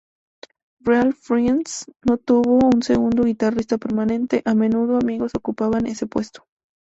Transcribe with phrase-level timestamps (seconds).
[0.79, 6.47] Real Friends no tuvo un segundo guitarrista permanente, a menudo amigos ocupaban ese puesto.